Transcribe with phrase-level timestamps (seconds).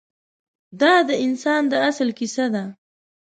[0.81, 2.63] دا د انسان د اصل کیسه ده.